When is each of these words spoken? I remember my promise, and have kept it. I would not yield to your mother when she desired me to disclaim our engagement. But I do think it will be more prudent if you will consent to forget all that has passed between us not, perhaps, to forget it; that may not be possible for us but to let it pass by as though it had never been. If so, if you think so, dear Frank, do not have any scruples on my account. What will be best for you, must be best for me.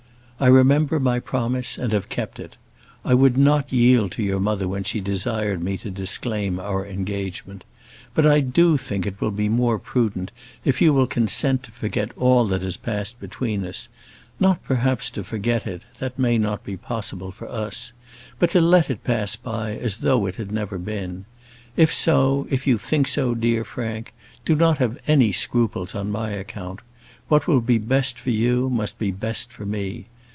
I 0.43 0.47
remember 0.47 0.99
my 0.99 1.19
promise, 1.19 1.77
and 1.77 1.93
have 1.93 2.09
kept 2.09 2.39
it. 2.39 2.57
I 3.05 3.13
would 3.13 3.37
not 3.37 3.71
yield 3.71 4.11
to 4.13 4.23
your 4.23 4.39
mother 4.39 4.67
when 4.67 4.83
she 4.83 4.99
desired 4.99 5.61
me 5.61 5.77
to 5.77 5.91
disclaim 5.91 6.59
our 6.59 6.83
engagement. 6.83 7.63
But 8.15 8.25
I 8.25 8.39
do 8.39 8.75
think 8.75 9.05
it 9.05 9.21
will 9.21 9.29
be 9.29 9.49
more 9.49 9.77
prudent 9.77 10.31
if 10.65 10.81
you 10.81 10.93
will 10.95 11.05
consent 11.05 11.61
to 11.65 11.71
forget 11.71 12.09
all 12.17 12.47
that 12.47 12.63
has 12.63 12.75
passed 12.75 13.19
between 13.19 13.63
us 13.63 13.87
not, 14.39 14.63
perhaps, 14.63 15.11
to 15.11 15.23
forget 15.23 15.67
it; 15.67 15.83
that 15.99 16.17
may 16.17 16.39
not 16.39 16.63
be 16.63 16.75
possible 16.75 17.29
for 17.31 17.47
us 17.47 17.93
but 18.39 18.49
to 18.49 18.61
let 18.61 18.89
it 18.89 19.03
pass 19.03 19.35
by 19.35 19.75
as 19.75 19.97
though 19.97 20.25
it 20.25 20.37
had 20.37 20.51
never 20.51 20.79
been. 20.79 21.25
If 21.77 21.93
so, 21.93 22.47
if 22.49 22.65
you 22.65 22.79
think 22.79 23.07
so, 23.07 23.35
dear 23.35 23.63
Frank, 23.63 24.11
do 24.43 24.55
not 24.55 24.79
have 24.79 24.97
any 25.05 25.33
scruples 25.33 25.93
on 25.93 26.09
my 26.09 26.31
account. 26.31 26.79
What 27.27 27.45
will 27.45 27.61
be 27.61 27.77
best 27.77 28.17
for 28.17 28.31
you, 28.31 28.71
must 28.71 28.97
be 28.97 29.11
best 29.11 29.53
for 29.53 29.67
me. 29.67 30.07